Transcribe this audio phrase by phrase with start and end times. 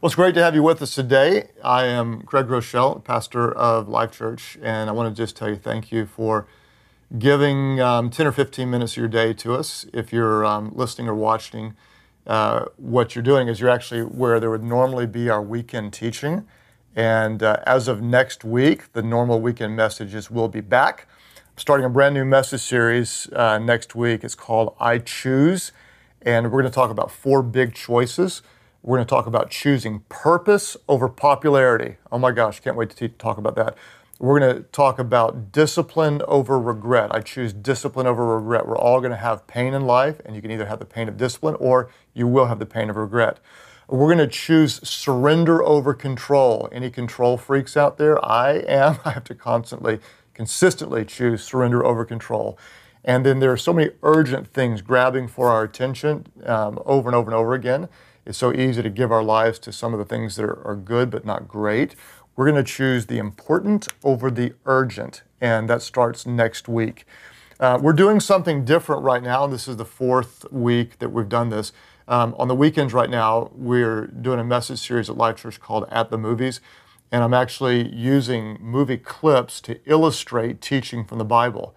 [0.00, 1.48] Well, it's great to have you with us today.
[1.64, 5.56] I am Craig Groeschel, pastor of Life Church, and I want to just tell you
[5.56, 6.46] thank you for
[7.18, 9.86] giving um, 10 or 15 minutes of your day to us.
[9.92, 11.74] If you're um, listening or watching,
[12.28, 16.46] uh, what you're doing is you're actually where there would normally be our weekend teaching.
[16.94, 21.08] And uh, as of next week, the normal weekend messages will be back.
[21.38, 24.22] I'm starting a brand new message series uh, next week.
[24.22, 25.72] It's called I Choose.
[26.22, 28.42] And we're going to talk about four big choices
[28.82, 31.96] we're going to talk about choosing purpose over popularity.
[32.12, 33.76] Oh my gosh, can't wait to talk about that.
[34.20, 37.14] We're going to talk about discipline over regret.
[37.14, 38.66] I choose discipline over regret.
[38.66, 41.08] We're all going to have pain in life, and you can either have the pain
[41.08, 43.38] of discipline or you will have the pain of regret.
[43.88, 46.68] We're going to choose surrender over control.
[46.72, 48.22] Any control freaks out there?
[48.24, 48.98] I am.
[49.04, 50.00] I have to constantly,
[50.34, 52.58] consistently choose surrender over control.
[53.04, 57.16] And then there are so many urgent things grabbing for our attention um, over and
[57.16, 57.88] over and over again.
[58.28, 60.76] It's so easy to give our lives to some of the things that are, are
[60.76, 61.94] good but not great.
[62.36, 67.06] We're going to choose the important over the urgent, and that starts next week.
[67.58, 71.28] Uh, we're doing something different right now, and this is the fourth week that we've
[71.28, 71.72] done this.
[72.06, 75.86] Um, on the weekends right now, we're doing a message series at Life Church called
[75.90, 76.60] At the Movies,
[77.10, 81.74] and I'm actually using movie clips to illustrate teaching from the Bible.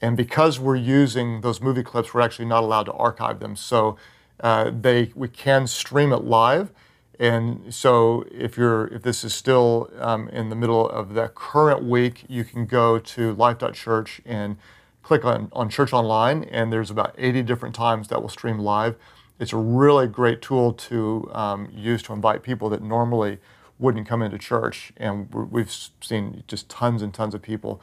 [0.00, 3.56] And because we're using those movie clips, we're actually not allowed to archive them.
[3.56, 3.96] So
[4.40, 6.72] uh, they we can stream it live,
[7.18, 11.84] and so if you're if this is still um, in the middle of the current
[11.84, 14.56] week, you can go to Life.Church and
[15.02, 18.94] click on, on Church Online, and there's about 80 different times that will stream live.
[19.40, 23.38] It's a really great tool to um, use to invite people that normally
[23.78, 27.80] wouldn't come into church, and we've seen just tons and tons of people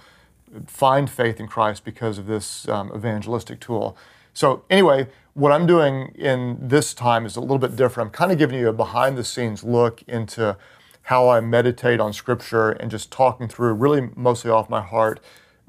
[0.68, 3.98] find faith in Christ because of this um, evangelistic tool.
[4.34, 8.08] So anyway, what I'm doing in this time is a little bit different.
[8.08, 10.58] I'm kind of giving you a behind the scenes look into
[11.04, 15.20] how I meditate on scripture and just talking through really mostly off my heart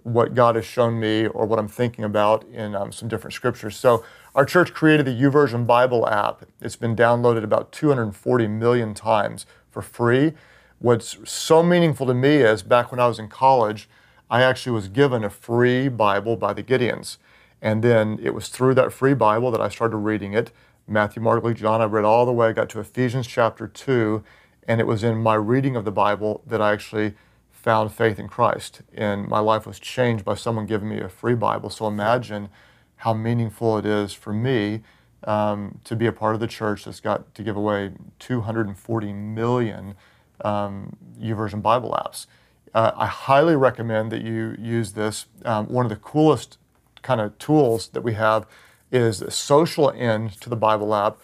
[0.04, 3.76] what God has shown me or what I'm thinking about in um, some different scriptures.
[3.76, 4.04] So
[4.36, 6.44] our church created the YouVersion Bible app.
[6.60, 10.34] It's been downloaded about 240 million times for free.
[10.78, 13.88] What's so meaningful to me is back when I was in college,
[14.30, 17.16] I actually was given a free Bible by the Gideons.
[17.62, 20.52] And then it was through that free Bible that I started reading it.
[20.86, 21.80] Matthew, Mark, Luke, John.
[21.80, 22.48] I read all the way.
[22.48, 24.22] I got to Ephesians chapter 2.
[24.68, 27.14] And it was in my reading of the Bible that I actually
[27.50, 28.82] found faith in Christ.
[28.94, 31.70] And my life was changed by someone giving me a free Bible.
[31.70, 32.48] So imagine
[32.96, 34.82] how meaningful it is for me
[35.24, 39.94] um, to be a part of the church that's got to give away 240 million
[40.42, 42.26] um, YouVersion Bible apps.
[42.74, 45.26] Uh, I highly recommend that you use this.
[45.44, 46.58] Um, one of the coolest
[47.02, 48.46] kind of tools that we have
[48.90, 51.18] is a social end to the Bible app.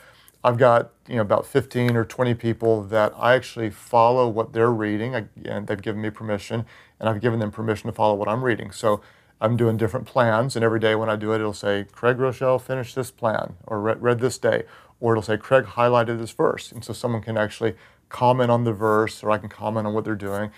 [0.45, 4.73] I've got you know about 15 or 20 people that I actually follow what they're
[4.73, 6.67] reading, and they've given me permission,
[6.99, 8.73] and I've given them permission to follow what I'm reading.
[8.73, 9.01] So
[9.41, 12.61] I'm doing different plans, and every day when I do it, it'll say Craig Groeschel
[12.61, 14.65] finished this plan or read, read this day,
[15.01, 17.75] or it'll say Craig highlighted this verse, and so someone can actually
[18.09, 20.51] comment on the verse, or I can comment on what they're doing.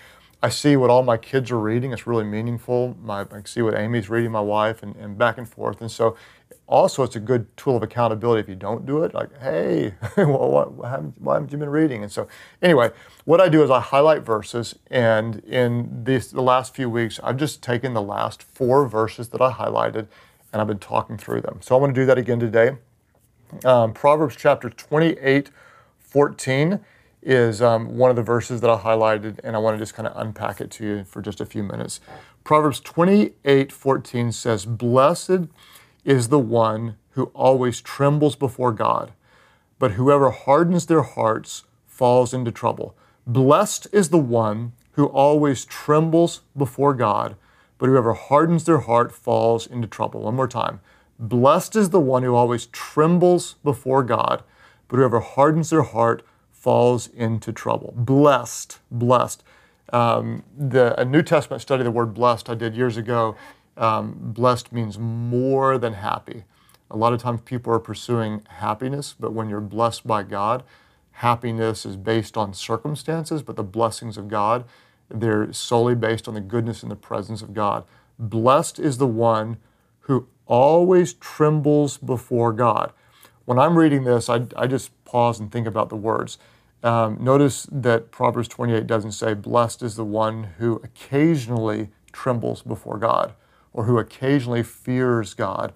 [0.45, 1.91] I see what all my kids are reading.
[1.91, 2.95] It's really meaningful.
[3.01, 5.81] My, I see what Amy's reading, my wife, and, and back and forth.
[5.81, 6.15] And so,
[6.67, 8.41] also, it's a good tool of accountability.
[8.41, 12.03] If you don't do it, like, hey, well, what haven't, why haven't you been reading?
[12.03, 12.27] And so,
[12.61, 12.91] anyway,
[13.23, 14.75] what I do is I highlight verses.
[14.91, 19.41] And in this, the last few weeks, I've just taken the last four verses that
[19.41, 20.05] I highlighted
[20.53, 21.57] and I've been talking through them.
[21.63, 22.77] So, I want to do that again today.
[23.63, 25.49] Um, Proverbs chapter 28,
[25.97, 26.81] 14
[27.25, 30.07] is um, one of the verses that I highlighted, and I want to just kind
[30.07, 31.99] of unpack it to you for just a few minutes.
[32.43, 35.49] Proverbs 28 14 says, Blessed
[36.05, 39.11] is the one who always trembles before God,
[39.79, 42.95] but whoever hardens their hearts falls into trouble.
[43.25, 47.35] Blessed is the one who always trembles before God,
[47.79, 50.21] but whoever hardens their heart falls into trouble.
[50.21, 50.79] One more time.
[51.17, 54.43] Blessed is the one who always trembles before God,
[54.87, 56.23] but whoever hardens their heart
[56.65, 57.93] falls into trouble.
[57.95, 59.43] Blessed, blessed.
[59.93, 63.35] Um, the a New Testament study, the word blessed, I did years ago.
[63.77, 66.45] Um, blessed means more than happy.
[66.89, 70.63] A lot of times people are pursuing happiness, but when you're blessed by God,
[71.11, 74.65] happiness is based on circumstances, but the blessings of God,
[75.07, 77.83] they're solely based on the goodness and the presence of God.
[78.17, 79.57] Blessed is the one
[79.99, 82.91] who always trembles before God.
[83.45, 86.37] When I'm reading this, I, I just pause and think about the words.
[86.83, 92.97] Um, notice that Proverbs 28 doesn't say, Blessed is the one who occasionally trembles before
[92.97, 93.33] God
[93.73, 95.73] or who occasionally fears God,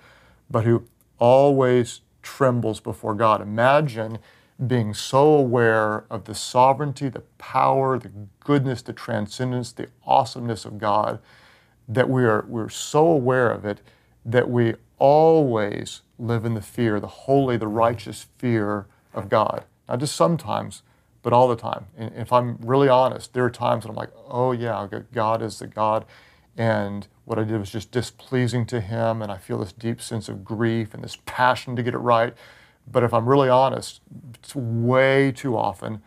[0.49, 0.85] but who
[1.17, 3.41] always trembles before God.
[3.41, 4.19] Imagine
[4.67, 10.77] being so aware of the sovereignty, the power, the goodness, the transcendence, the awesomeness of
[10.77, 11.19] God,
[11.87, 13.81] that we are we're so aware of it
[14.25, 19.65] that we always live in the fear, the holy, the righteous fear of God.
[19.87, 20.83] Not just sometimes,
[21.21, 21.87] but all the time.
[21.97, 25.59] And if I'm really honest, there are times when I'm like, oh yeah, God is
[25.59, 26.05] the God,
[26.57, 30.29] and what I did was just displeasing to Him, and I feel this deep sense
[30.29, 32.33] of grief and this passion to get it right.
[32.91, 34.01] But if I'm really honest,
[34.35, 36.01] it's way too often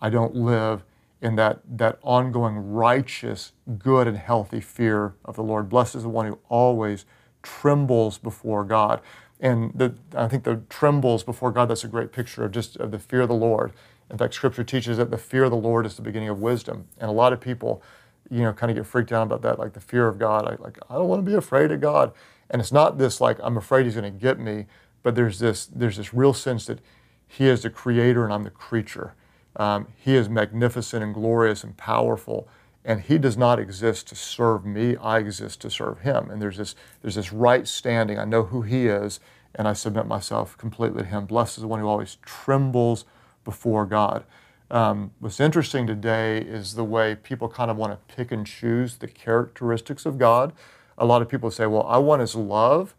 [0.00, 0.84] I don't live
[1.22, 5.68] in that, that ongoing righteous, good, and healthy fear of the Lord.
[5.68, 7.06] Blessed is the one who always
[7.42, 9.00] trembles before God.
[9.40, 12.90] And the, I think the trembles before God, that's a great picture of just of
[12.90, 13.72] the fear of the Lord.
[14.10, 16.86] In fact, Scripture teaches that the fear of the Lord is the beginning of wisdom.
[16.98, 17.82] And a lot of people,
[18.30, 20.46] you know, kind of get freaked out about that, like the fear of God.
[20.46, 22.12] I, like, I don't want to be afraid of God.
[22.50, 24.66] And it's not this like, I'm afraid he's going to get me,
[25.02, 26.78] but there's this, there's this real sense that
[27.26, 29.14] he is the creator and I'm the creature.
[29.56, 32.48] Um, he is magnificent and glorious and powerful,
[32.86, 34.96] and he does not exist to serve me.
[34.96, 36.30] I exist to serve him.
[36.30, 38.18] And there's this, there's this right standing.
[38.18, 39.20] I know who he is,
[39.54, 41.26] and I submit myself completely to him.
[41.26, 43.04] Blessed is the one who always trembles
[43.44, 44.24] before God.
[44.70, 48.96] Um, what's interesting today is the way people kind of want to pick and choose
[48.96, 50.52] the characteristics of God.
[50.96, 52.94] A lot of people say, well, I want his love,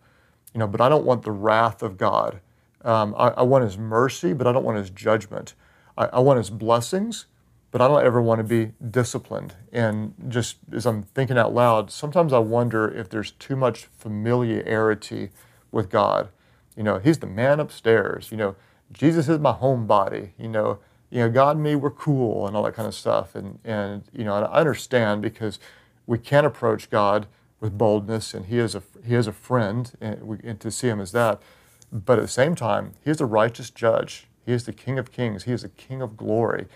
[0.54, 2.42] you know, but I don't want the wrath of God.
[2.83, 5.56] Um, I, I, want His mercy, but I don't want His judgment.
[5.98, 7.25] I, I, want His blessings,
[7.72, 9.56] but I don't ever want to be disciplined.
[9.72, 15.31] And just as I'm thinking out loud, sometimes I wonder if there's too much familiarity
[15.72, 16.30] with God.
[16.75, 18.30] You know, He's the man upstairs.
[18.31, 18.56] You know,
[18.92, 20.30] Jesus is my homebody.
[20.38, 20.80] You know,
[21.10, 23.36] you know, God and me, we're cool and all that kind of stuff.
[23.36, 25.60] And and you know, I understand because
[26.06, 27.28] we can't approach God
[27.60, 30.88] with boldness, and he is a he is a friend, and, we, and to see
[30.88, 31.42] him as that.
[31.92, 34.28] But at the same time, he is a righteous judge.
[34.46, 35.44] He is the King of Kings.
[35.44, 36.68] He is the King of glory.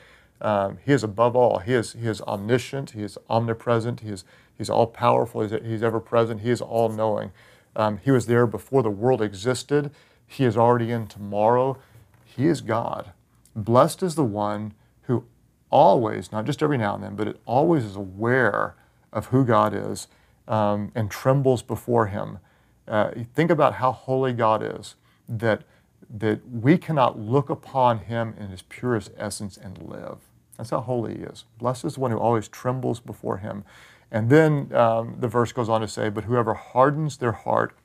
[0.42, 1.60] Um, he is above all.
[1.60, 2.92] He is he is omniscient.
[2.92, 4.02] He is omnipresent.
[4.02, 4.26] He is
[4.58, 5.42] he's all powerful.
[5.42, 6.42] He's, he's ever present.
[6.42, 7.32] He is all knowing.
[7.76, 9.92] Um, he was there before the world existed.
[10.28, 11.78] He is already in tomorrow.
[12.26, 13.12] He is God.
[13.56, 14.74] Blessed is the one
[15.04, 15.26] who
[15.70, 18.76] always, not just every now and then, but it always is aware
[19.12, 20.08] of who God is
[20.48, 22.40] um, and trembles before him.
[22.88, 24.96] Uh, think about how holy God is,
[25.28, 25.64] that,
[26.10, 30.18] that we cannot look upon him in his purest essence and live.
[30.62, 31.46] That's how holy he is.
[31.58, 33.64] Blessed is the one who always trembles before him.
[34.12, 37.76] And then um, the verse goes on to say, But whoever hardens their heart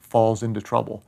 [0.00, 1.04] falls into trouble.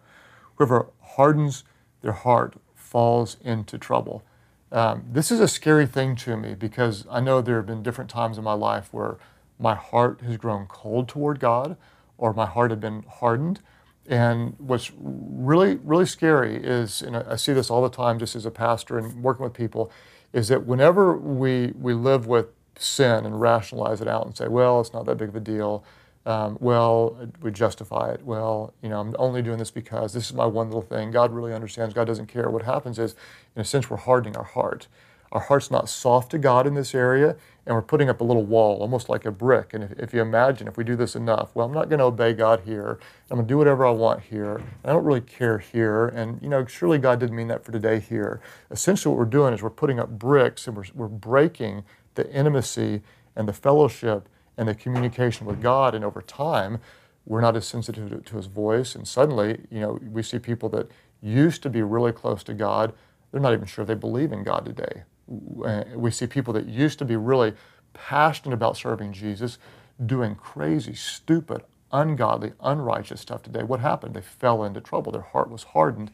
[0.56, 1.64] Whoever hardens
[2.02, 4.24] their heart falls into trouble.
[4.70, 8.10] Um, this is a scary thing to me because I know there have been different
[8.10, 9.16] times in my life where
[9.58, 11.78] my heart has grown cold toward God
[12.18, 13.60] or my heart had been hardened.
[14.06, 18.44] And what's really, really scary is, and I see this all the time just as
[18.44, 19.90] a pastor and working with people,
[20.34, 24.80] is that whenever we, we live with sin and rationalize it out and say, well,
[24.80, 25.84] it's not that big of a deal,
[26.26, 28.22] um, well, we justify it.
[28.24, 31.12] Well, you know, I'm only doing this because this is my one little thing.
[31.12, 31.94] God really understands.
[31.94, 32.50] God doesn't care.
[32.50, 33.14] What happens is,
[33.54, 34.88] in a sense, we're hardening our heart.
[35.34, 37.36] Our heart's not soft to God in this area,
[37.66, 39.74] and we're putting up a little wall, almost like a brick.
[39.74, 42.04] And if, if you imagine, if we do this enough, well, I'm not going to
[42.04, 43.00] obey God here.
[43.28, 44.62] I'm going to do whatever I want here.
[44.84, 46.06] I don't really care here.
[46.06, 48.40] And, you know, surely God didn't mean that for today here.
[48.70, 51.82] Essentially, what we're doing is we're putting up bricks and we're, we're breaking
[52.14, 53.02] the intimacy
[53.34, 55.96] and the fellowship and the communication with God.
[55.96, 56.78] And over time,
[57.26, 58.94] we're not as sensitive to, to his voice.
[58.94, 60.88] And suddenly, you know, we see people that
[61.20, 62.92] used to be really close to God,
[63.32, 67.04] they're not even sure they believe in God today we see people that used to
[67.04, 67.54] be really
[67.92, 69.58] passionate about serving Jesus
[70.04, 71.62] doing crazy, stupid,
[71.92, 73.62] ungodly, unrighteous stuff today.
[73.62, 74.14] What happened?
[74.14, 75.12] They fell into trouble.
[75.12, 76.10] Their heart was hardened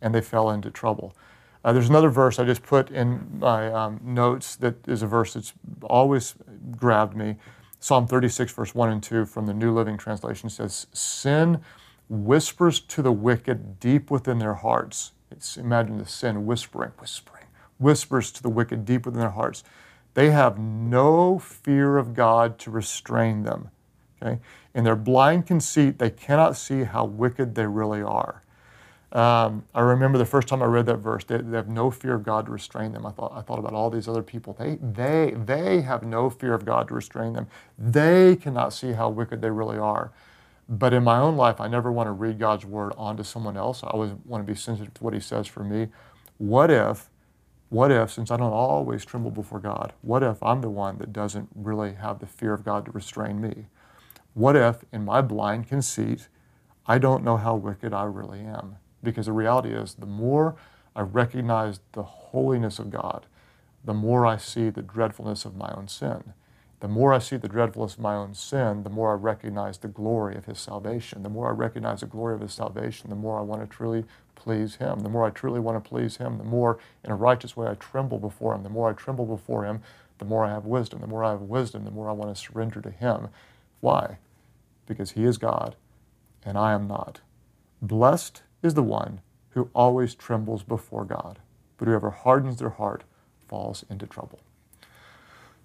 [0.00, 1.16] and they fell into trouble.
[1.64, 5.34] Uh, there's another verse I just put in my um, notes that is a verse
[5.34, 5.52] that's
[5.82, 6.34] always
[6.76, 7.36] grabbed me.
[7.78, 11.60] Psalm 36, verse 1 and 2 from the New Living Translation says, Sin
[12.08, 15.12] whispers to the wicked deep within their hearts.
[15.30, 17.41] It's, imagine the sin whispering, whispering
[17.82, 19.64] whispers to the wicked deep within their hearts.
[20.14, 23.70] They have no fear of God to restrain them.
[24.22, 24.40] Okay?
[24.74, 28.42] In their blind conceit, they cannot see how wicked they really are.
[29.12, 32.14] Um, I remember the first time I read that verse, they, they, have no fear
[32.14, 33.04] of God to restrain them.
[33.04, 34.56] I thought, I thought about all these other people.
[34.58, 37.46] They, they, they have no fear of God to restrain them.
[37.78, 40.12] They cannot see how wicked they really are.
[40.66, 43.84] But in my own life, I never want to read God's word onto someone else.
[43.84, 45.88] I always want to be sensitive to what He says for me.
[46.38, 47.10] What if
[47.72, 51.10] what if, since I don't always tremble before God, what if I'm the one that
[51.10, 53.68] doesn't really have the fear of God to restrain me?
[54.34, 56.28] What if, in my blind conceit,
[56.86, 58.76] I don't know how wicked I really am?
[59.02, 60.54] Because the reality is, the more
[60.94, 63.24] I recognize the holiness of God,
[63.82, 66.34] the more I see the dreadfulness of my own sin.
[66.80, 69.88] The more I see the dreadfulness of my own sin, the more I recognize the
[69.88, 71.22] glory of His salvation.
[71.22, 74.04] The more I recognize the glory of His salvation, the more I want to truly
[74.42, 75.00] please Him.
[75.00, 77.74] The more I truly want to please Him, the more in a righteous way I
[77.74, 78.62] tremble before Him.
[78.62, 79.82] The more I tremble before Him,
[80.18, 81.00] the more I have wisdom.
[81.00, 83.28] The more I have wisdom, the more I want to surrender to Him.
[83.80, 84.18] Why?
[84.86, 85.76] Because He is God
[86.44, 87.20] and I am not.
[87.80, 89.20] Blessed is the one
[89.50, 91.38] who always trembles before God,
[91.76, 93.04] but whoever hardens their heart
[93.48, 94.40] falls into trouble.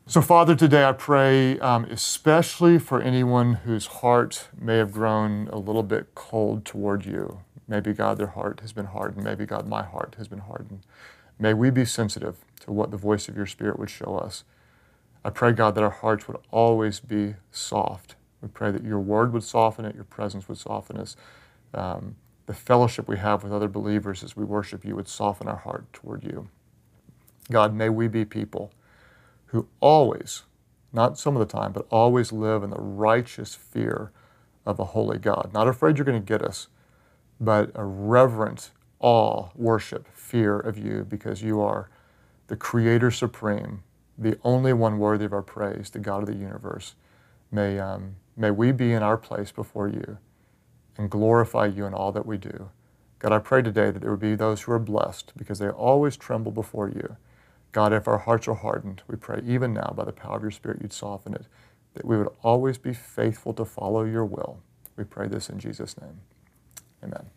[0.09, 5.57] So, Father, today I pray um, especially for anyone whose heart may have grown a
[5.57, 7.41] little bit cold toward you.
[7.67, 9.23] Maybe, God, their heart has been hardened.
[9.23, 10.81] Maybe, God, my heart has been hardened.
[11.39, 14.43] May we be sensitive to what the voice of your Spirit would show us.
[15.23, 18.15] I pray, God, that our hearts would always be soft.
[18.41, 21.15] We pray that your word would soften it, your presence would soften us.
[21.73, 25.57] Um, the fellowship we have with other believers as we worship you would soften our
[25.57, 26.47] heart toward you.
[27.51, 28.71] God, may we be people
[29.47, 30.43] who always,
[30.93, 34.11] not some of the time, but always live in the righteous fear
[34.65, 35.51] of a holy God.
[35.53, 36.67] Not afraid you're going to get us,
[37.39, 41.89] but a reverent awe, worship, fear of you because you are
[42.47, 43.83] the Creator Supreme,
[44.17, 46.95] the only one worthy of our praise, the God of the universe.
[47.51, 50.17] May, um, may we be in our place before you
[50.97, 52.69] and glorify you in all that we do.
[53.19, 56.17] God, I pray today that there would be those who are blessed because they always
[56.17, 57.17] tremble before you.
[57.71, 60.51] God, if our hearts are hardened, we pray even now by the power of your
[60.51, 61.45] Spirit, you'd soften it,
[61.93, 64.59] that we would always be faithful to follow your will.
[64.95, 66.21] We pray this in Jesus' name.
[67.03, 67.36] Amen.